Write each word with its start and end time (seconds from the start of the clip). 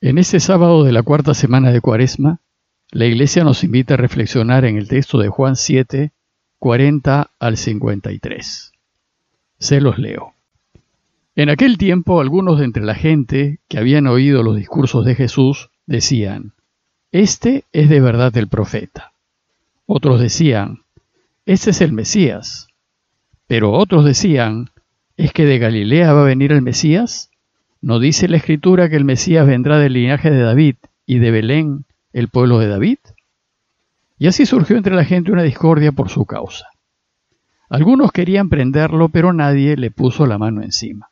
En 0.00 0.16
este 0.16 0.38
sábado 0.38 0.84
de 0.84 0.92
la 0.92 1.02
cuarta 1.02 1.34
semana 1.34 1.72
de 1.72 1.80
Cuaresma, 1.80 2.38
la 2.92 3.06
Iglesia 3.06 3.42
nos 3.42 3.64
invita 3.64 3.94
a 3.94 3.96
reflexionar 3.96 4.64
en 4.64 4.76
el 4.76 4.86
texto 4.86 5.18
de 5.18 5.28
Juan 5.28 5.56
7, 5.56 6.12
40 6.60 7.30
al 7.36 7.56
53. 7.56 8.72
Se 9.58 9.80
los 9.80 9.98
leo. 9.98 10.34
En 11.34 11.50
aquel 11.50 11.78
tiempo 11.78 12.20
algunos 12.20 12.60
de 12.60 12.66
entre 12.66 12.84
la 12.84 12.94
gente 12.94 13.58
que 13.66 13.78
habían 13.78 14.06
oído 14.06 14.44
los 14.44 14.54
discursos 14.54 15.04
de 15.04 15.16
Jesús 15.16 15.70
decían, 15.86 16.52
Este 17.10 17.64
es 17.72 17.88
de 17.88 18.00
verdad 18.00 18.36
el 18.36 18.46
profeta. 18.46 19.10
Otros 19.84 20.20
decían, 20.20 20.82
Este 21.44 21.70
es 21.70 21.80
el 21.80 21.92
Mesías. 21.92 22.68
Pero 23.48 23.72
otros 23.72 24.04
decían, 24.04 24.70
¿es 25.16 25.32
que 25.32 25.44
de 25.44 25.58
Galilea 25.58 26.12
va 26.12 26.20
a 26.20 26.26
venir 26.26 26.52
el 26.52 26.62
Mesías? 26.62 27.30
¿No 27.80 28.00
dice 28.00 28.28
la 28.28 28.38
Escritura 28.38 28.88
que 28.88 28.96
el 28.96 29.04
Mesías 29.04 29.46
vendrá 29.46 29.78
del 29.78 29.92
linaje 29.92 30.30
de 30.30 30.42
David 30.42 30.76
y 31.06 31.18
de 31.18 31.30
Belén, 31.30 31.84
el 32.12 32.28
pueblo 32.28 32.58
de 32.58 32.68
David? 32.68 32.98
Y 34.18 34.26
así 34.26 34.46
surgió 34.46 34.76
entre 34.76 34.96
la 34.96 35.04
gente 35.04 35.30
una 35.30 35.44
discordia 35.44 35.92
por 35.92 36.08
su 36.08 36.26
causa. 36.26 36.66
Algunos 37.70 38.10
querían 38.10 38.48
prenderlo, 38.48 39.10
pero 39.10 39.32
nadie 39.32 39.76
le 39.76 39.90
puso 39.90 40.26
la 40.26 40.38
mano 40.38 40.62
encima. 40.62 41.10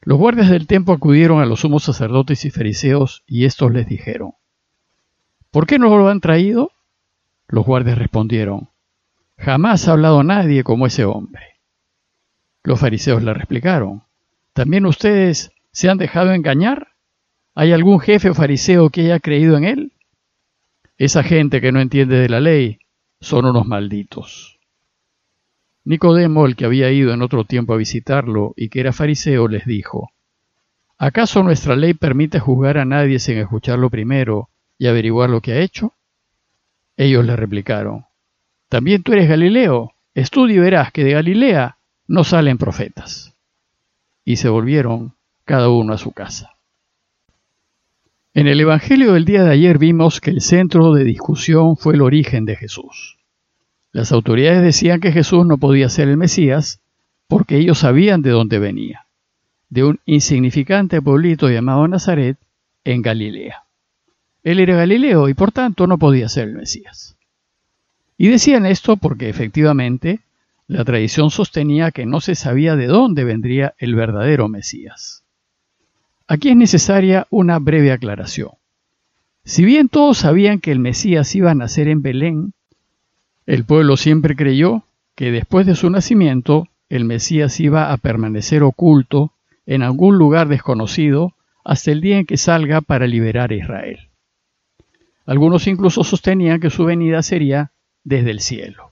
Los 0.00 0.18
guardias 0.18 0.50
del 0.50 0.66
templo 0.66 0.94
acudieron 0.94 1.40
a 1.40 1.46
los 1.46 1.60
sumos 1.60 1.84
sacerdotes 1.84 2.44
y 2.44 2.50
fariseos, 2.50 3.22
y 3.26 3.44
éstos 3.44 3.72
les 3.72 3.86
dijeron, 3.86 4.32
¿Por 5.52 5.66
qué 5.66 5.78
no 5.78 5.96
lo 5.96 6.08
han 6.08 6.20
traído? 6.20 6.72
Los 7.46 7.64
guardias 7.64 7.98
respondieron, 7.98 8.70
Jamás 9.38 9.86
ha 9.86 9.92
hablado 9.92 10.24
nadie 10.24 10.64
como 10.64 10.86
ese 10.86 11.04
hombre. 11.04 11.60
Los 12.64 12.80
fariseos 12.80 13.22
le 13.22 13.34
replicaron, 13.34 14.02
¿también 14.52 14.86
ustedes 14.86 15.52
se 15.72 15.88
han 15.88 15.98
dejado 15.98 16.32
engañar? 16.32 16.88
¿Hay 17.54 17.72
algún 17.72 18.00
jefe 18.00 18.30
o 18.30 18.34
fariseo 18.34 18.90
que 18.90 19.02
haya 19.02 19.20
creído 19.20 19.56
en 19.56 19.64
él? 19.64 19.92
Esa 20.96 21.22
gente 21.22 21.60
que 21.60 21.72
no 21.72 21.80
entiende 21.80 22.16
de 22.16 22.28
la 22.28 22.40
ley 22.40 22.78
son 23.20 23.44
unos 23.44 23.66
malditos. 23.66 24.58
Nicodemo, 25.84 26.46
el 26.46 26.54
que 26.54 26.64
había 26.64 26.92
ido 26.92 27.12
en 27.12 27.22
otro 27.22 27.44
tiempo 27.44 27.74
a 27.74 27.76
visitarlo 27.76 28.54
y 28.56 28.68
que 28.68 28.80
era 28.80 28.92
fariseo, 28.92 29.48
les 29.48 29.66
dijo, 29.66 30.12
¿acaso 30.96 31.42
nuestra 31.42 31.74
ley 31.74 31.94
permite 31.94 32.38
juzgar 32.38 32.78
a 32.78 32.84
nadie 32.84 33.18
sin 33.18 33.38
escucharlo 33.38 33.90
primero 33.90 34.48
y 34.78 34.86
averiguar 34.86 35.28
lo 35.28 35.40
que 35.40 35.52
ha 35.52 35.60
hecho? 35.60 35.94
Ellos 36.96 37.24
le 37.24 37.34
replicaron, 37.34 38.06
¿también 38.68 39.02
tú 39.02 39.12
eres 39.12 39.28
Galileo? 39.28 39.94
Estudia 40.14 40.56
y 40.56 40.60
verás 40.60 40.92
que 40.92 41.04
de 41.04 41.12
Galilea 41.12 41.78
no 42.06 42.22
salen 42.22 42.58
profetas. 42.58 43.31
Y 44.24 44.36
se 44.36 44.48
volvieron 44.48 45.14
cada 45.44 45.68
uno 45.68 45.92
a 45.92 45.98
su 45.98 46.12
casa. 46.12 46.56
En 48.34 48.46
el 48.46 48.60
Evangelio 48.60 49.12
del 49.12 49.26
día 49.26 49.44
de 49.44 49.50
ayer 49.50 49.76
vimos 49.76 50.20
que 50.20 50.30
el 50.30 50.40
centro 50.40 50.94
de 50.94 51.04
discusión 51.04 51.76
fue 51.76 51.94
el 51.94 52.00
origen 52.00 52.46
de 52.46 52.56
Jesús. 52.56 53.18
Las 53.92 54.10
autoridades 54.10 54.62
decían 54.62 55.00
que 55.00 55.12
Jesús 55.12 55.44
no 55.44 55.58
podía 55.58 55.90
ser 55.90 56.08
el 56.08 56.16
Mesías 56.16 56.80
porque 57.28 57.58
ellos 57.58 57.80
sabían 57.80 58.22
de 58.22 58.30
dónde 58.30 58.58
venía, 58.58 59.06
de 59.68 59.84
un 59.84 60.00
insignificante 60.06 61.02
pueblito 61.02 61.50
llamado 61.50 61.86
Nazaret 61.88 62.38
en 62.84 63.02
Galilea. 63.02 63.64
Él 64.42 64.60
era 64.60 64.76
Galileo 64.76 65.28
y 65.28 65.34
por 65.34 65.52
tanto 65.52 65.86
no 65.86 65.98
podía 65.98 66.28
ser 66.28 66.48
el 66.48 66.54
Mesías. 66.54 67.16
Y 68.16 68.28
decían 68.28 68.66
esto 68.66 68.96
porque 68.96 69.28
efectivamente 69.28 70.20
la 70.66 70.84
tradición 70.84 71.30
sostenía 71.30 71.90
que 71.90 72.06
no 72.06 72.20
se 72.20 72.34
sabía 72.34 72.76
de 72.76 72.86
dónde 72.86 73.24
vendría 73.24 73.74
el 73.78 73.94
verdadero 73.94 74.48
Mesías. 74.48 75.24
Aquí 76.26 76.50
es 76.50 76.56
necesaria 76.56 77.26
una 77.30 77.58
breve 77.58 77.92
aclaración. 77.92 78.50
Si 79.44 79.64
bien 79.64 79.88
todos 79.88 80.18
sabían 80.18 80.60
que 80.60 80.72
el 80.72 80.78
Mesías 80.78 81.34
iba 81.34 81.50
a 81.50 81.54
nacer 81.54 81.88
en 81.88 82.00
Belén, 82.00 82.52
el 83.44 83.64
pueblo 83.64 83.96
siempre 83.96 84.36
creyó 84.36 84.84
que 85.16 85.32
después 85.32 85.66
de 85.66 85.74
su 85.74 85.90
nacimiento 85.90 86.68
el 86.88 87.04
Mesías 87.04 87.58
iba 87.58 87.92
a 87.92 87.96
permanecer 87.96 88.62
oculto 88.62 89.32
en 89.66 89.82
algún 89.82 90.16
lugar 90.16 90.48
desconocido 90.48 91.34
hasta 91.64 91.90
el 91.90 92.00
día 92.00 92.18
en 92.18 92.26
que 92.26 92.36
salga 92.36 92.80
para 92.80 93.06
liberar 93.06 93.50
a 93.50 93.56
Israel. 93.56 93.98
Algunos 95.26 95.66
incluso 95.66 96.04
sostenían 96.04 96.60
que 96.60 96.70
su 96.70 96.84
venida 96.84 97.22
sería 97.22 97.72
desde 98.04 98.30
el 98.30 98.40
cielo. 98.40 98.91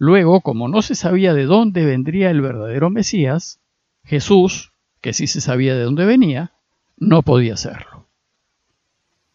Luego, 0.00 0.40
como 0.40 0.66
no 0.66 0.80
se 0.80 0.94
sabía 0.94 1.34
de 1.34 1.44
dónde 1.44 1.84
vendría 1.84 2.30
el 2.30 2.40
verdadero 2.40 2.88
Mesías, 2.88 3.60
Jesús, 4.02 4.72
que 5.02 5.12
sí 5.12 5.26
se 5.26 5.42
sabía 5.42 5.74
de 5.74 5.82
dónde 5.82 6.06
venía, 6.06 6.52
no 6.96 7.20
podía 7.20 7.58
serlo. 7.58 8.06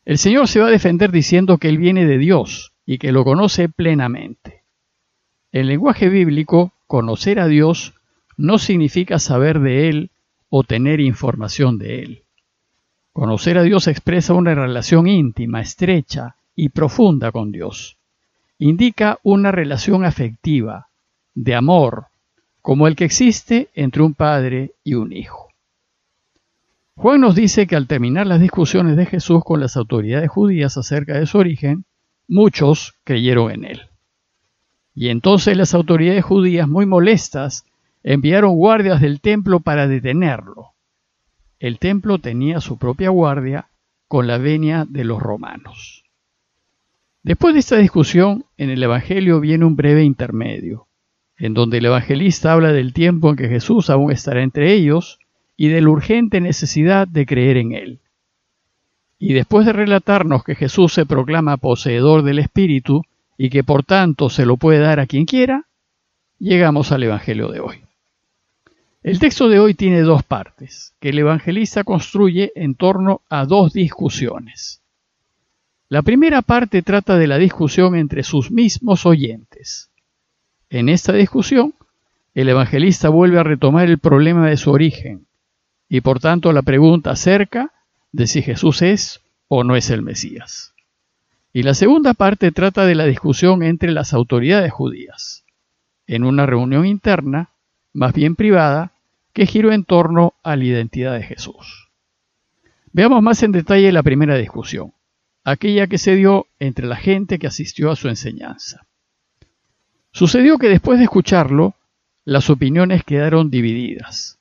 El 0.06 0.18
Señor 0.18 0.48
se 0.48 0.60
va 0.60 0.70
a 0.70 0.72
defender 0.72 1.12
diciendo 1.12 1.60
que 1.60 1.70
Él 1.70 1.78
viene 1.78 2.08
de 2.08 2.18
Dios 2.18 2.74
y 2.84 2.98
que 2.98 3.12
lo 3.12 3.24
conoce 3.24 3.70
plenamente. 3.70 4.64
En 5.52 5.68
lenguaje 5.68 6.10
bíblico, 6.10 6.74
conocer 6.88 7.40
a 7.40 7.46
Dios 7.46 7.94
no 8.36 8.58
significa 8.58 9.20
saber 9.20 9.60
de 9.60 9.90
Él 9.90 10.10
o 10.50 10.64
tener 10.64 11.00
información 11.00 11.78
de 11.78 12.02
Él. 12.02 12.24
Conocer 13.14 13.60
a 13.60 13.64
Dios 13.64 13.88
expresa 13.88 14.34
una 14.34 14.56
relación 14.56 15.06
íntima, 15.06 15.62
estrecha 15.62 16.38
y 16.56 16.70
profunda 16.70 17.32
con 17.32 17.52
Dios. 17.52 17.95
Indica 18.58 19.20
una 19.24 19.52
relación 19.52 20.06
afectiva, 20.06 20.88
de 21.34 21.56
amor, 21.56 22.08
como 22.62 22.88
el 22.88 22.96
que 22.96 23.06
existe 23.06 23.70
entre 23.74 24.02
un 24.02 24.14
padre 24.14 24.72
y 24.84 24.94
un 24.94 25.12
hijo. 25.12 25.50
Juan 26.96 27.20
nos 27.20 27.36
dice 27.36 27.68
que 27.68 27.76
al 27.76 27.88
terminar 27.88 28.26
las 28.26 28.40
discusiones 28.40 28.96
de 28.96 29.06
Jesús 29.06 29.44
con 29.44 29.60
las 29.60 29.76
autoridades 29.76 30.30
judías 30.30 30.78
acerca 30.78 31.20
de 31.20 31.26
su 31.26 31.38
origen, 31.38 31.84
muchos 32.28 32.94
creyeron 33.04 33.52
en 33.52 33.66
él. 33.66 33.82
Y 34.94 35.10
entonces 35.10 35.58
las 35.58 35.74
autoridades 35.74 36.24
judías, 36.24 36.70
muy 36.70 36.86
molestas, 36.86 37.66
enviaron 38.04 38.56
guardias 38.56 39.02
del 39.02 39.20
templo 39.20 39.60
para 39.60 39.90
detenerlo. 39.90 40.72
El 41.60 41.80
templo 41.80 42.20
tenía 42.20 42.62
su 42.62 42.78
propia 42.78 43.10
guardia 43.10 43.68
con 44.08 44.28
la 44.28 44.38
venia 44.38 44.86
de 44.88 45.04
los 45.04 45.22
romanos. 45.22 46.05
Después 47.26 47.56
de 47.56 47.60
esta 47.60 47.78
discusión, 47.78 48.46
en 48.56 48.70
el 48.70 48.84
Evangelio 48.84 49.40
viene 49.40 49.66
un 49.66 49.76
breve 49.76 50.04
intermedio, 50.04 50.86
en 51.40 51.56
donde 51.56 51.80
el 51.80 51.86
evangelista 51.88 52.54
habla 52.54 52.72
del 52.72 52.94
tiempo 52.94 53.32
en 53.32 53.36
que 53.36 53.48
Jesús 53.48 53.90
aún 53.90 54.12
estará 54.12 54.44
entre 54.44 54.74
ellos 54.74 55.18
y 55.58 55.70
de 55.70 55.82
la 55.82 55.90
urgente 55.90 56.40
necesidad 56.40 57.08
de 57.08 57.26
creer 57.26 57.58
en 57.58 57.72
él. 57.72 58.00
Y 59.18 59.34
después 59.34 59.66
de 59.66 59.74
relatarnos 59.74 60.44
que 60.44 60.54
Jesús 60.54 60.94
se 60.94 61.08
proclama 61.08 61.58
poseedor 61.58 62.22
del 62.22 62.38
Espíritu 62.38 63.02
y 63.40 63.50
que 63.50 63.64
por 63.64 63.84
tanto 63.84 64.30
se 64.30 64.46
lo 64.46 64.58
puede 64.58 64.78
dar 64.78 65.00
a 65.00 65.08
quien 65.08 65.26
quiera, 65.26 65.66
llegamos 66.38 66.92
al 66.92 67.02
Evangelio 67.02 67.48
de 67.48 67.60
hoy. 67.60 67.78
El 69.02 69.18
texto 69.18 69.50
de 69.50 69.60
hoy 69.60 69.74
tiene 69.74 70.02
dos 70.02 70.22
partes, 70.22 70.94
que 71.00 71.10
el 71.10 71.18
evangelista 71.18 71.84
construye 71.84 72.52
en 72.54 72.76
torno 72.76 73.22
a 73.30 73.46
dos 73.46 73.74
discusiones. 73.74 74.85
La 75.88 76.02
primera 76.02 76.42
parte 76.42 76.82
trata 76.82 77.16
de 77.16 77.28
la 77.28 77.38
discusión 77.38 77.96
entre 77.96 78.24
sus 78.24 78.50
mismos 78.50 79.06
oyentes. 79.06 79.92
En 80.70 80.90
esta 80.90 81.14
discusión, 81.14 81.76
el 82.34 82.50
evangelista 82.50 83.10
vuelve 83.10 83.40
a 83.40 83.44
retomar 83.44 83.88
el 83.88 84.00
problema 84.00 84.50
de 84.50 84.58
su 84.58 84.72
origen 84.72 85.28
y 85.88 86.02
por 86.02 86.20
tanto 86.20 86.52
la 86.54 86.64
pregunta 86.64 87.12
acerca 87.12 87.72
de 88.12 88.26
si 88.26 88.42
Jesús 88.42 88.82
es 88.82 89.22
o 89.48 89.64
no 89.64 89.76
es 89.76 89.92
el 89.92 90.02
Mesías. 90.02 90.74
Y 91.54 91.62
la 91.62 91.76
segunda 91.76 92.16
parte 92.16 92.52
trata 92.52 92.86
de 92.86 92.96
la 92.96 93.06
discusión 93.06 93.62
entre 93.62 93.92
las 93.92 94.14
autoridades 94.14 94.72
judías, 94.74 95.46
en 96.08 96.24
una 96.24 96.48
reunión 96.48 96.88
interna, 96.88 97.52
más 97.94 98.14
bien 98.14 98.36
privada, 98.36 98.92
que 99.34 99.46
giró 99.46 99.72
en 99.72 99.84
torno 99.84 100.34
a 100.44 100.56
la 100.56 100.64
identidad 100.64 101.14
de 101.14 101.24
Jesús. 101.24 101.90
Veamos 102.92 103.22
más 103.22 103.44
en 103.44 103.52
detalle 103.52 103.92
la 103.92 104.04
primera 104.04 104.36
discusión, 104.36 104.92
aquella 105.46 105.88
que 105.88 106.00
se 106.00 106.16
dio 106.16 106.48
entre 106.60 106.88
la 106.88 106.96
gente 106.96 107.40
que 107.40 107.48
asistió 107.48 107.92
a 107.92 107.96
su 107.96 108.10
enseñanza. 108.10 108.86
Sucedió 110.12 110.58
que 110.58 110.68
después 110.68 110.98
de 110.98 111.06
escucharlo, 111.06 111.76
las 112.26 112.50
opiniones 112.50 113.04
quedaron 113.04 113.52
divididas, 113.52 114.40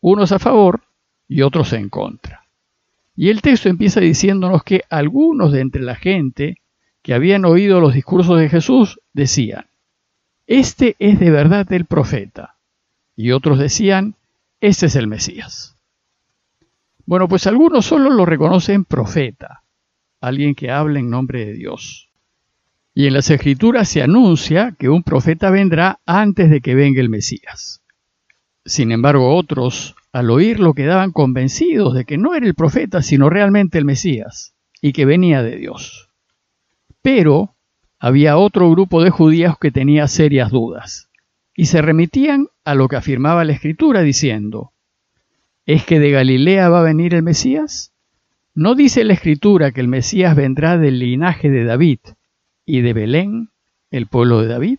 unos 0.00 0.32
a 0.32 0.40
favor 0.40 0.82
y 1.28 1.42
otros 1.42 1.72
en 1.72 1.88
contra. 1.88 2.44
Y 3.14 3.28
el 3.28 3.40
texto 3.40 3.68
empieza 3.68 4.00
diciéndonos 4.00 4.64
que 4.64 4.82
algunos 4.90 5.52
de 5.52 5.60
entre 5.60 5.82
la 5.82 5.94
gente 5.94 6.58
que 7.02 7.14
habían 7.14 7.44
oído 7.44 7.80
los 7.80 7.94
discursos 7.94 8.38
de 8.38 8.48
Jesús 8.48 9.00
decían, 9.12 9.66
este 10.48 10.96
es 10.98 11.20
de 11.20 11.30
verdad 11.30 11.72
el 11.72 11.84
profeta. 11.84 12.56
Y 13.14 13.30
otros 13.30 13.58
decían, 13.58 14.16
este 14.60 14.86
es 14.86 14.96
el 14.96 15.06
Mesías. 15.06 15.76
Bueno, 17.06 17.28
pues 17.28 17.46
algunos 17.46 17.86
solo 17.86 18.10
lo 18.10 18.24
reconocen 18.24 18.84
profeta, 18.84 19.62
alguien 20.22 20.54
que 20.54 20.70
habla 20.70 21.00
en 21.00 21.10
nombre 21.10 21.44
de 21.44 21.52
Dios. 21.52 22.08
Y 22.94 23.06
en 23.06 23.14
las 23.14 23.28
escrituras 23.28 23.88
se 23.88 24.02
anuncia 24.02 24.74
que 24.78 24.88
un 24.88 25.02
profeta 25.02 25.50
vendrá 25.50 26.00
antes 26.06 26.48
de 26.48 26.60
que 26.60 26.74
venga 26.74 27.00
el 27.00 27.08
Mesías. 27.08 27.82
Sin 28.64 28.92
embargo, 28.92 29.34
otros, 29.34 29.96
al 30.12 30.30
oírlo, 30.30 30.74
quedaban 30.74 31.10
convencidos 31.10 31.94
de 31.94 32.04
que 32.04 32.18
no 32.18 32.34
era 32.34 32.46
el 32.46 32.54
profeta, 32.54 33.02
sino 33.02 33.28
realmente 33.28 33.78
el 33.78 33.84
Mesías, 33.84 34.54
y 34.80 34.92
que 34.92 35.04
venía 35.04 35.42
de 35.42 35.56
Dios. 35.56 36.10
Pero 37.02 37.56
había 37.98 38.36
otro 38.36 38.70
grupo 38.70 39.02
de 39.02 39.10
judíos 39.10 39.56
que 39.60 39.72
tenía 39.72 40.06
serias 40.06 40.50
dudas, 40.50 41.10
y 41.56 41.66
se 41.66 41.82
remitían 41.82 42.48
a 42.64 42.74
lo 42.76 42.86
que 42.86 42.96
afirmaba 42.96 43.44
la 43.44 43.52
Escritura, 43.52 44.02
diciendo, 44.02 44.72
¿es 45.66 45.84
que 45.84 45.98
de 45.98 46.10
Galilea 46.10 46.68
va 46.68 46.80
a 46.80 46.84
venir 46.84 47.14
el 47.14 47.24
Mesías? 47.24 47.91
¿No 48.54 48.74
dice 48.74 49.04
la 49.04 49.14
Escritura 49.14 49.72
que 49.72 49.80
el 49.80 49.88
Mesías 49.88 50.36
vendrá 50.36 50.76
del 50.76 50.98
linaje 50.98 51.48
de 51.48 51.64
David 51.64 52.00
y 52.66 52.82
de 52.82 52.92
Belén, 52.92 53.48
el 53.90 54.06
pueblo 54.06 54.42
de 54.42 54.48
David? 54.48 54.78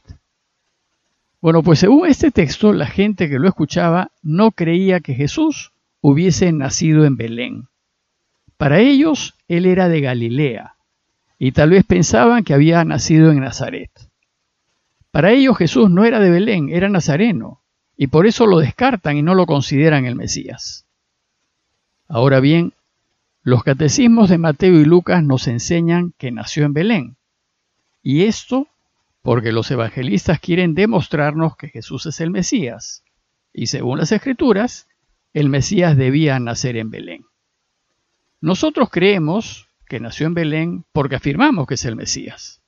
Bueno, 1.41 1.63
pues 1.63 1.79
según 1.79 2.07
este 2.07 2.29
texto, 2.29 2.71
la 2.71 2.85
gente 2.85 3.29
que 3.29 3.39
lo 3.39 3.47
escuchaba 3.47 4.11
no 4.21 4.51
creía 4.51 4.99
que 4.99 5.15
Jesús 5.15 5.71
hubiese 6.01 6.51
nacido 6.51 7.03
en 7.03 7.17
Belén. 7.17 7.67
Para 8.57 8.79
ellos, 8.79 9.33
él 9.47 9.65
era 9.65 9.89
de 9.89 10.01
Galilea, 10.01 10.75
y 11.39 11.51
tal 11.51 11.71
vez 11.71 11.83
pensaban 11.83 12.43
que 12.43 12.53
había 12.53 12.85
nacido 12.85 13.31
en 13.31 13.39
Nazaret. 13.39 13.89
Para 15.09 15.31
ellos 15.31 15.57
Jesús 15.57 15.89
no 15.89 16.05
era 16.05 16.19
de 16.19 16.29
Belén, 16.29 16.69
era 16.69 16.89
nazareno, 16.89 17.63
y 17.97 18.05
por 18.05 18.27
eso 18.27 18.45
lo 18.45 18.59
descartan 18.59 19.17
y 19.17 19.23
no 19.23 19.33
lo 19.33 19.47
consideran 19.47 20.05
el 20.05 20.15
Mesías. 20.15 20.85
Ahora 22.07 22.39
bien, 22.39 22.73
los 23.43 23.63
catecismos 23.63 24.29
de 24.29 24.37
Mateo 24.37 24.79
y 24.79 24.85
Lucas 24.85 25.21
nos 25.21 25.47
enseñan 25.47 26.13
que 26.17 26.31
nació 26.31 26.65
en 26.65 26.73
Belén, 26.73 27.17
y 28.01 28.23
esto 28.23 28.67
porque 29.21 29.51
los 29.51 29.69
evangelistas 29.71 30.39
quieren 30.39 30.75
demostrarnos 30.75 31.55
que 31.55 31.69
Jesús 31.69 32.05
es 32.05 32.19
el 32.21 32.29
Mesías, 32.29 33.03
y 33.53 33.67
según 33.67 33.99
las 33.99 34.11
Escrituras, 34.11 34.87
el 35.33 35.49
Mesías 35.49 35.97
debía 35.97 36.39
nacer 36.39 36.77
en 36.77 36.89
Belén. 36.89 37.25
Nosotros 38.41 38.89
creemos 38.89 39.67
que 39.87 39.99
nació 39.99 40.27
en 40.27 40.33
Belén 40.33 40.85
porque 40.91 41.15
afirmamos 41.15 41.67
que 41.67 41.75
es 41.75 41.85
el 41.85 41.95
Mesías. 41.95 42.61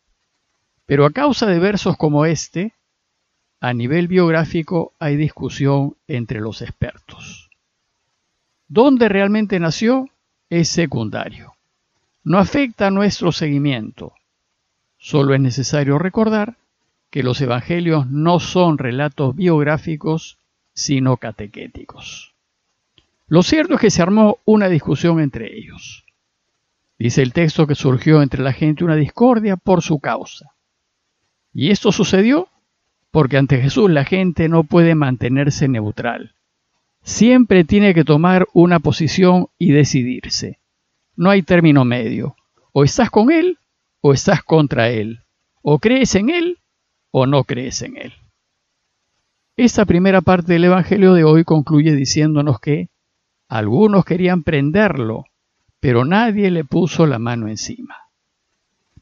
Pero 0.85 1.05
a 1.05 1.11
causa 1.11 1.47
de 1.47 1.59
versos 1.59 1.97
como 1.97 2.25
este, 2.25 2.73
a 3.59 3.73
nivel 3.73 4.07
biográfico 4.07 4.93
hay 4.99 5.15
discusión 5.15 5.95
entre 6.07 6.39
los 6.39 6.61
expertos. 6.61 7.49
¿Dónde 8.67 9.09
realmente 9.09 9.59
nació? 9.59 10.09
Es 10.49 10.69
secundario. 10.69 11.53
No 12.23 12.39
afecta 12.39 12.87
a 12.87 12.91
nuestro 12.91 13.31
seguimiento, 13.31 14.13
Solo 15.05 15.35
es 15.35 15.39
necesario 15.39 15.99
recordar 15.99 16.55
que 17.11 17.21
los 17.21 17.39
evangelios 17.39 18.09
no 18.09 18.39
son 18.39 18.79
relatos 18.79 19.35
biográficos, 19.35 20.39
sino 20.73 21.17
catequéticos. 21.17 22.33
Lo 23.27 23.43
cierto 23.43 23.75
es 23.75 23.81
que 23.81 23.91
se 23.91 24.01
armó 24.01 24.39
una 24.45 24.67
discusión 24.67 25.19
entre 25.19 25.55
ellos. 25.55 26.05
Dice 26.97 27.21
el 27.21 27.33
texto 27.33 27.67
que 27.67 27.75
surgió 27.75 28.23
entre 28.23 28.41
la 28.41 28.51
gente 28.51 28.83
una 28.83 28.95
discordia 28.95 29.57
por 29.57 29.83
su 29.83 29.99
causa. 29.99 30.55
Y 31.53 31.69
esto 31.69 31.91
sucedió 31.91 32.47
porque 33.11 33.37
ante 33.37 33.61
Jesús 33.61 33.91
la 33.91 34.05
gente 34.05 34.49
no 34.49 34.63
puede 34.63 34.95
mantenerse 34.95 35.67
neutral. 35.67 36.33
Siempre 37.05 37.63
tiene 37.63 37.93
que 37.93 38.03
tomar 38.03 38.47
una 38.51 38.79
posición 38.79 39.47
y 39.59 39.71
decidirse. 39.71 40.57
No 41.15 41.29
hay 41.29 41.43
término 41.43 41.85
medio. 41.85 42.35
O 42.71 42.83
estás 42.83 43.11
con 43.11 43.31
Él 43.31 43.59
o 44.01 44.11
estás 44.11 44.41
contra 44.41 44.89
Él. 44.89 45.19
O 45.61 45.77
crees 45.77 46.15
en 46.15 46.31
Él 46.31 46.57
o 47.11 47.27
no 47.27 47.43
crees 47.43 47.83
en 47.83 47.97
Él. 47.97 48.13
Esta 49.55 49.85
primera 49.85 50.21
parte 50.21 50.53
del 50.53 50.63
Evangelio 50.63 51.13
de 51.13 51.23
hoy 51.23 51.43
concluye 51.43 51.95
diciéndonos 51.95 52.59
que 52.59 52.89
algunos 53.47 54.03
querían 54.03 54.41
prenderlo, 54.41 55.25
pero 55.79 56.05
nadie 56.05 56.49
le 56.49 56.63
puso 56.63 57.05
la 57.05 57.19
mano 57.19 57.47
encima. 57.47 57.97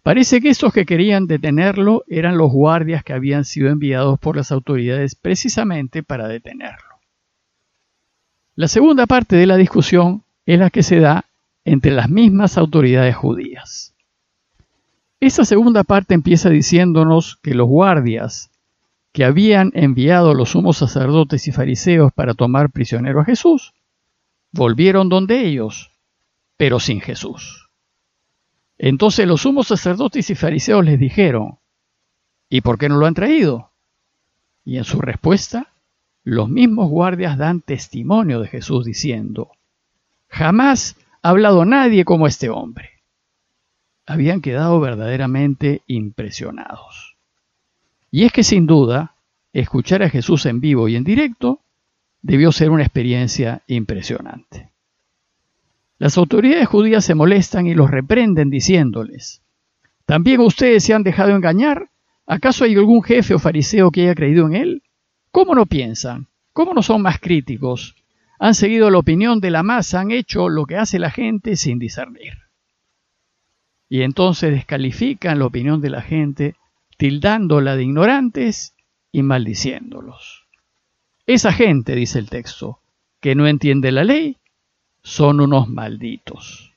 Parece 0.04 0.42
que 0.42 0.50
estos 0.50 0.74
que 0.74 0.86
querían 0.86 1.26
detenerlo 1.26 2.04
eran 2.10 2.38
los 2.38 2.52
guardias 2.52 3.02
que 3.06 3.14
habían 3.14 3.46
sido 3.46 3.70
enviados 3.70 4.20
por 4.20 4.36
las 4.36 4.52
autoridades 4.52 5.16
precisamente 5.16 6.04
para 6.04 6.28
detenerlo. 6.28 6.93
La 8.56 8.68
segunda 8.68 9.08
parte 9.08 9.36
de 9.36 9.48
la 9.48 9.58
discusión 9.58 10.24
es 10.46 10.60
la 10.60 10.70
que 10.70 10.84
se 10.84 11.00
da 11.00 11.26
entre 11.66 11.92
las 11.92 12.08
mismas 12.08 12.58
autoridades 12.60 13.16
judías. 13.16 13.96
Esta 15.20 15.44
segunda 15.44 15.84
parte 15.84 16.14
empieza 16.14 16.50
diciéndonos 16.50 17.40
que 17.42 17.56
los 17.56 17.68
guardias 17.68 18.52
que 19.12 19.26
habían 19.26 19.72
enviado 19.74 20.36
los 20.36 20.50
sumos 20.50 20.78
sacerdotes 20.78 21.48
y 21.48 21.52
fariseos 21.52 22.14
para 22.14 22.36
tomar 22.36 22.70
prisionero 22.70 23.22
a 23.22 23.26
Jesús, 23.26 23.74
volvieron 24.52 25.10
donde 25.10 25.48
ellos, 25.48 25.92
pero 26.56 26.80
sin 26.80 27.02
Jesús. 27.02 27.70
Entonces 28.78 29.28
los 29.28 29.42
sumos 29.42 29.68
sacerdotes 29.68 30.30
y 30.30 30.36
fariseos 30.36 30.86
les 30.86 31.00
dijeron, 31.00 31.58
¿y 32.50 32.62
por 32.62 32.78
qué 32.78 32.88
no 32.88 32.98
lo 32.98 33.08
han 33.08 33.16
traído? 33.16 33.72
Y 34.64 34.78
en 34.78 34.84
su 34.84 35.02
respuesta, 35.02 35.73
los 36.24 36.50
mismos 36.50 36.90
guardias 36.90 37.38
dan 37.38 37.62
testimonio 37.62 38.40
de 38.40 38.48
Jesús 38.48 38.86
diciendo, 38.86 39.52
jamás 40.28 40.96
ha 41.22 41.30
hablado 41.30 41.66
nadie 41.66 42.06
como 42.06 42.28
este 42.28 42.50
hombre 42.50 42.94
habían 44.06 44.42
quedado 44.42 44.80
verdaderamente 44.80 45.82
impresionados. 45.88 47.16
Y 48.12 48.24
es 48.24 48.32
que 48.32 48.44
sin 48.44 48.66
duda, 48.68 49.16
escuchar 49.54 50.04
a 50.04 50.10
Jesús 50.10 50.46
en 50.46 50.60
vivo 50.60 50.88
y 50.88 50.96
en 50.96 51.04
directo 51.04 51.62
debió 52.22 52.52
ser 52.52 52.70
una 52.70 52.84
experiencia 52.84 53.64
impresionante. 53.68 54.72
Las 55.98 56.18
autoridades 56.18 56.68
judías 56.68 57.06
se 57.06 57.16
molestan 57.16 57.68
y 57.68 57.74
los 57.74 57.90
reprenden 57.90 58.50
diciéndoles, 58.50 59.42
¿también 60.06 60.42
ustedes 60.42 60.84
se 60.84 60.94
han 60.94 61.04
dejado 61.04 61.36
engañar? 61.36 61.90
¿Acaso 62.26 62.66
hay 62.66 62.76
algún 62.76 63.04
jefe 63.04 63.34
o 63.34 63.40
fariseo 63.40 63.92
que 63.92 64.02
haya 64.04 64.16
creído 64.16 64.46
en 64.48 64.56
él? 64.56 64.83
¿Cómo 65.34 65.54
no 65.54 65.66
piensan? 65.66 66.28
¿Cómo 66.54 66.74
no 66.74 66.82
son 66.82 67.02
más 67.02 67.20
críticos? 67.20 67.94
Han 68.40 68.56
seguido 68.56 68.90
la 68.90 69.00
opinión 69.00 69.42
de 69.42 69.52
la 69.52 69.64
masa, 69.64 70.00
han 70.00 70.12
hecho 70.12 70.48
lo 70.48 70.66
que 70.66 70.78
hace 70.78 70.98
la 70.98 71.12
gente 71.12 71.58
sin 71.58 71.78
discernir 71.78 72.44
y 73.94 74.02
entonces 74.02 74.50
descalifican 74.50 75.38
la 75.38 75.46
opinión 75.46 75.80
de 75.80 75.92
la 75.92 76.02
gente, 76.02 76.56
tildándola 76.98 77.76
de 77.76 77.84
ignorantes 77.84 78.76
y 79.12 79.22
maldiciéndolos. 79.22 80.48
Esa 81.28 81.54
gente, 81.54 81.94
dice 81.94 82.18
el 82.18 82.28
texto, 82.28 82.80
que 83.20 83.36
no 83.36 83.46
entiende 83.46 83.92
la 83.92 84.04
ley, 84.04 84.38
son 85.04 85.42
unos 85.42 85.70
malditos. 85.70 86.74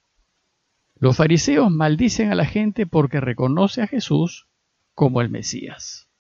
Los 0.98 1.16
fariseos 1.16 1.70
maldicen 1.70 2.32
a 2.32 2.34
la 2.34 2.44
gente 2.44 2.86
porque 2.86 3.18
reconoce 3.18 3.80
a 3.80 3.86
Jesús 3.86 4.46
como 4.94 5.22
el 5.22 5.30
Mesías. 5.30 6.10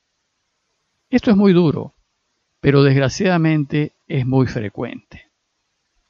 Esto 1.10 1.30
es 1.30 1.36
muy 1.36 1.52
duro, 1.52 1.92
pero 2.66 2.82
desgraciadamente 2.82 3.92
es 4.08 4.26
muy 4.26 4.48
frecuente. 4.48 5.30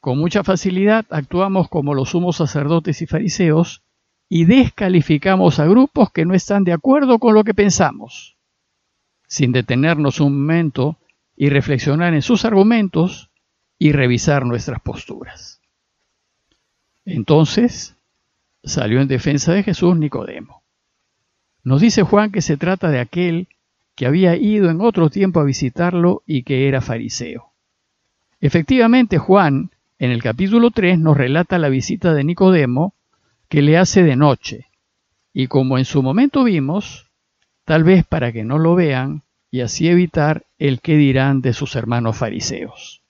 Con 0.01 0.17
mucha 0.17 0.43
facilidad 0.43 1.05
actuamos 1.11 1.69
como 1.69 1.93
los 1.93 2.09
sumos 2.09 2.37
sacerdotes 2.37 3.03
y 3.03 3.07
fariseos 3.07 3.83
y 4.31 4.47
descalificamos 4.47 5.61
a 5.61 5.67
grupos 5.67 6.11
que 6.13 6.25
no 6.25 6.33
están 6.33 6.65
de 6.65 6.73
acuerdo 6.73 7.19
con 7.19 7.35
lo 7.35 7.45
que 7.45 7.53
pensamos, 7.53 8.39
sin 9.27 9.53
detenernos 9.53 10.19
un 10.19 10.33
momento 10.33 10.97
y 11.37 11.51
reflexionar 11.51 12.15
en 12.15 12.23
sus 12.23 12.47
argumentos 12.47 13.29
y 13.79 13.93
revisar 13.93 14.47
nuestras 14.47 14.81
posturas. 14.81 15.61
Entonces 17.05 17.97
salió 18.65 19.03
en 19.03 19.09
defensa 19.09 19.53
de 19.53 19.63
Jesús 19.63 19.95
Nicodemo. 19.95 20.63
Nos 21.65 21.83
dice 21.83 22.03
Juan 22.03 22.33
que 22.33 22.41
se 22.41 22.57
trata 22.57 22.91
de 22.91 23.01
aquel 23.01 23.47
que 23.97 24.07
había 24.07 24.37
ido 24.37 24.71
en 24.71 24.83
otro 24.83 25.11
tiempo 25.11 25.41
a 25.41 25.45
visitarlo 25.45 26.23
y 26.27 26.43
que 26.43 26.69
era 26.69 26.83
fariseo. 26.83 27.53
Efectivamente, 28.41 29.17
Juan, 29.17 29.71
en 29.99 30.11
el 30.11 30.23
capítulo 30.23 30.71
3, 30.71 30.99
nos 30.99 31.17
relata 31.17 31.59
la 31.59 31.71
visita 31.71 32.13
de 32.13 32.23
Nicodemo 32.23 32.95
que 33.49 33.63
le 33.63 33.79
hace 33.79 34.03
de 34.03 34.15
noche. 34.15 34.67
Y 35.33 35.47
como 35.47 35.79
en 35.79 35.87
su 35.87 36.03
momento 36.03 36.45
vimos, 36.45 37.11
tal 37.65 37.85
vez 37.85 38.05
para 38.05 38.33
que 38.33 38.45
no 38.45 38.59
lo 38.59 38.75
vean 38.75 39.23
y 39.51 39.63
así 39.63 39.89
evitar 39.89 40.45
el 40.59 40.81
que 40.81 40.97
dirán 40.97 41.41
de 41.41 41.55
sus 41.55 41.75
hermanos 41.75 42.19
fariseos. 42.19 43.03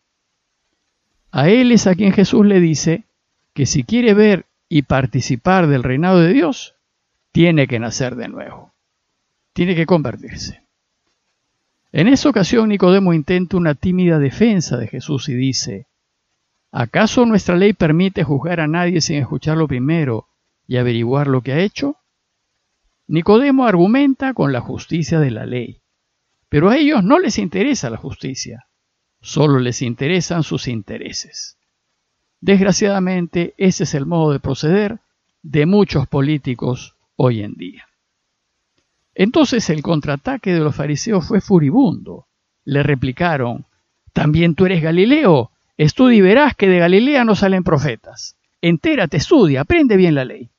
A 1.32 1.48
él 1.48 1.72
es 1.72 1.88
a 1.88 1.96
quien 1.96 2.12
Jesús 2.12 2.46
le 2.46 2.60
dice 2.60 3.04
que 3.54 3.66
si 3.66 3.82
quiere 3.82 4.14
ver 4.14 4.46
y 4.68 4.82
participar 4.82 5.66
del 5.66 5.82
reinado 5.82 6.20
de 6.20 6.32
Dios, 6.32 6.76
tiene 7.32 7.66
que 7.66 7.80
nacer 7.80 8.14
de 8.14 8.28
nuevo, 8.28 8.72
tiene 9.52 9.74
que 9.74 9.86
convertirse. 9.86 10.65
En 11.96 12.08
esa 12.08 12.28
ocasión 12.28 12.68
Nicodemo 12.68 13.14
intenta 13.14 13.56
una 13.56 13.74
tímida 13.74 14.18
defensa 14.18 14.76
de 14.76 14.86
Jesús 14.86 15.30
y 15.30 15.34
dice, 15.34 15.86
¿Acaso 16.70 17.24
nuestra 17.24 17.56
ley 17.56 17.72
permite 17.72 18.22
juzgar 18.22 18.60
a 18.60 18.66
nadie 18.66 19.00
sin 19.00 19.16
escucharlo 19.16 19.66
primero 19.66 20.28
y 20.66 20.76
averiguar 20.76 21.26
lo 21.26 21.40
que 21.40 21.54
ha 21.54 21.60
hecho? 21.60 21.96
Nicodemo 23.06 23.64
argumenta 23.64 24.34
con 24.34 24.52
la 24.52 24.60
justicia 24.60 25.20
de 25.20 25.30
la 25.30 25.46
ley, 25.46 25.80
pero 26.50 26.68
a 26.68 26.76
ellos 26.76 27.02
no 27.02 27.18
les 27.18 27.38
interesa 27.38 27.88
la 27.88 27.96
justicia. 27.96 28.66
solo 29.22 29.58
les 29.58 29.80
interesan 29.80 30.42
sus 30.42 30.68
intereses. 30.68 31.56
Desgraciadamente, 32.42 33.54
ese 33.56 33.84
es 33.84 33.94
el 33.94 34.04
modo 34.04 34.32
de 34.32 34.40
proceder 34.40 35.00
de 35.40 35.64
muchos 35.64 36.06
políticos 36.06 36.94
hoy 37.16 37.40
en 37.40 37.54
día. 37.54 37.85
Entonces 39.18 39.70
el 39.70 39.82
contraataque 39.82 40.52
de 40.52 40.60
los 40.60 40.76
fariseos 40.76 41.26
fue 41.26 41.40
furibundo. 41.40 42.26
Le 42.66 42.82
replicaron, 42.82 43.64
¿también 44.12 44.54
tú 44.54 44.66
eres 44.66 44.82
Galileo? 44.82 45.50
Estudia 45.78 46.18
y 46.18 46.20
verás 46.20 46.54
que 46.54 46.68
de 46.68 46.78
Galilea 46.78 47.24
no 47.24 47.34
salen 47.34 47.64
profetas. 47.64 48.36
Entérate, 48.60 49.16
estudia, 49.16 49.62
aprende 49.62 49.96
bien 49.96 50.14
la 50.14 50.26
ley. 50.26 50.50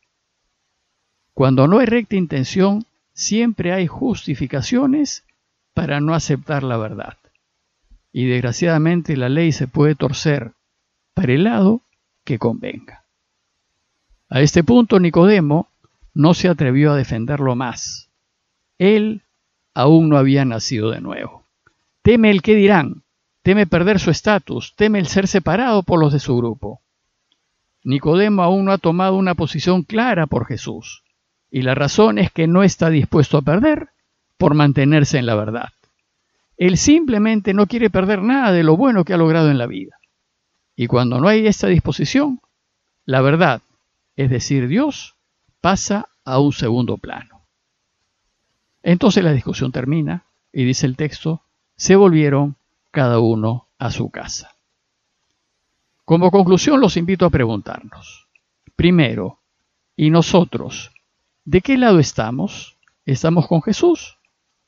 Cuando 1.35 1.67
no 1.67 1.77
hay 1.77 1.85
recta 1.85 2.15
intención, 2.15 2.85
siempre 3.13 3.73
hay 3.73 3.85
justificaciones 3.85 5.23
para 5.75 5.99
no 6.01 6.15
aceptar 6.15 6.63
la 6.63 6.77
verdad. 6.77 7.17
Y 8.11 8.25
desgraciadamente 8.25 9.15
la 9.17 9.29
ley 9.29 9.51
se 9.51 9.67
puede 9.67 9.93
torcer 9.93 10.53
para 11.13 11.31
el 11.31 11.43
lado 11.43 11.81
que 12.23 12.39
convenga. 12.39 13.03
A 14.29 14.41
este 14.41 14.63
punto 14.63 14.99
Nicodemo 14.99 15.67
no 16.15 16.33
se 16.33 16.47
atrevió 16.47 16.93
a 16.93 16.95
defenderlo 16.95 17.55
más. 17.55 18.06
Él 18.79 19.23
aún 19.73 20.09
no 20.09 20.17
había 20.17 20.45
nacido 20.45 20.91
de 20.91 21.01
nuevo. 21.01 21.45
Teme 22.01 22.31
el 22.31 22.41
qué 22.41 22.55
dirán, 22.55 23.03
teme 23.41 23.67
perder 23.67 23.99
su 23.99 24.11
estatus, 24.11 24.75
teme 24.75 24.99
el 24.99 25.07
ser 25.07 25.27
separado 25.27 25.83
por 25.83 25.99
los 25.99 26.13
de 26.13 26.19
su 26.19 26.35
grupo. 26.37 26.81
Nicodemo 27.83 28.43
aún 28.43 28.65
no 28.65 28.71
ha 28.71 28.77
tomado 28.77 29.15
una 29.15 29.35
posición 29.35 29.83
clara 29.83 30.27
por 30.27 30.45
Jesús, 30.45 31.03
y 31.49 31.61
la 31.61 31.75
razón 31.75 32.17
es 32.17 32.31
que 32.31 32.47
no 32.47 32.63
está 32.63 32.89
dispuesto 32.89 33.37
a 33.37 33.41
perder 33.41 33.89
por 34.37 34.53
mantenerse 34.53 35.17
en 35.17 35.25
la 35.25 35.35
verdad. 35.35 35.69
Él 36.57 36.77
simplemente 36.77 37.53
no 37.53 37.67
quiere 37.67 37.89
perder 37.89 38.21
nada 38.21 38.51
de 38.51 38.63
lo 38.63 38.75
bueno 38.75 39.05
que 39.05 39.13
ha 39.13 39.17
logrado 39.17 39.51
en 39.51 39.57
la 39.57 39.67
vida. 39.67 39.97
Y 40.75 40.87
cuando 40.87 41.19
no 41.19 41.27
hay 41.27 41.47
esta 41.47 41.67
disposición, 41.67 42.41
la 43.05 43.21
verdad, 43.21 43.61
es 44.15 44.29
decir, 44.29 44.67
Dios, 44.67 45.15
pasa 45.61 46.07
a 46.25 46.39
un 46.39 46.51
segundo 46.51 46.97
plano. 46.97 47.36
Entonces 48.87 49.21
la 49.21 49.33
discusión 49.33 49.73
termina 49.73 50.23
y 50.53 50.63
dice 50.63 50.85
el 50.85 50.95
texto, 50.95 51.41
se 51.75 51.97
volvieron 51.97 52.55
cada 52.89 53.19
uno 53.19 53.67
a 53.77 53.91
su 53.91 54.09
casa. 54.11 54.55
Como 56.05 56.31
conclusión 56.31 56.79
los 56.79 56.95
invito 56.95 57.25
a 57.25 57.29
preguntarnos, 57.29 58.29
primero, 58.77 59.39
¿y 59.97 60.09
nosotros 60.09 60.93
de 61.43 61.59
qué 61.59 61.77
lado 61.77 61.99
estamos? 61.99 62.77
¿Estamos 63.05 63.47
con 63.47 63.61
Jesús 63.61 64.19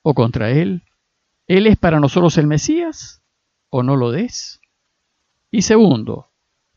o 0.01 0.13
contra 0.13 0.51
Él? 0.51 0.83
¿Él 1.47 1.65
es 1.65 1.77
para 1.77 2.01
nosotros 2.01 2.37
el 2.37 2.47
Mesías 2.47 3.21
o 3.69 3.83
no 3.83 3.95
lo 3.95 4.13
es? 4.13 4.59
Y 5.49 5.61
segundo, 5.61 6.27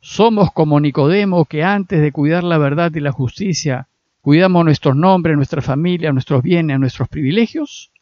¿somos 0.01 0.53
como 0.53 0.79
Nicodemo 0.79 1.45
que 1.47 1.65
antes 1.65 2.03
de 2.03 2.13
cuidar 2.13 2.45
la 2.45 2.59
verdad 2.59 2.93
y 2.95 3.01
la 3.01 3.11
justicia, 3.11 3.89
cuidamos 4.23 4.65
nuestros 4.65 4.97
nombres, 4.97 5.37
nuestra 5.37 5.61
familia, 5.61 6.13
nuestros 6.13 6.43
bienes, 6.43 6.81
nuestros 6.81 7.09
privilegios? 7.09 7.93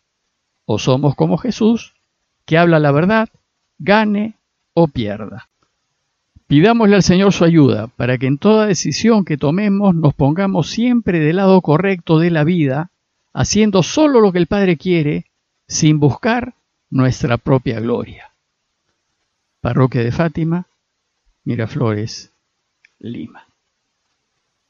¿O 0.67 0.79
somos 0.79 1.17
como 1.17 1.39
Jesús, 1.39 1.95
que 2.45 2.57
habla 2.57 2.79
la 2.79 2.93
verdad, 2.93 3.29
gane 3.79 4.35
o 4.75 4.87
pierda? 4.87 5.49
Pidámosle 6.47 6.97
al 6.97 7.03
Señor 7.03 7.33
su 7.33 7.45
ayuda 7.45 7.89
para 7.89 8.19
que 8.19 8.27
en 8.27 8.39
toda 8.39 8.67
decisión 8.67 9.25
que 9.25 9.37
tomemos 9.37 9.95
nos 9.95 10.15
pongamos 10.15 10.69
siempre 10.69 11.19
del 11.19 11.37
lado 11.37 11.61
correcto 11.61 12.19
de 12.19 12.31
la 12.31 12.45
vida, 12.45 12.91
haciendo 13.33 13.83
solo 13.83 14.21
lo 14.21 14.33
que 14.33 14.39
el 14.39 14.47
Padre 14.47 14.77
quiere, 14.77 15.27
sin 15.67 16.01
buscar 16.01 16.55
nuestra 16.91 17.39
propia 17.39 17.81
gloria. 17.81 18.33
Parroquia 19.61 20.03
de 20.03 20.11
Fátima, 20.11 20.67
Miraflores, 21.45 22.33
Lima. 22.99 23.50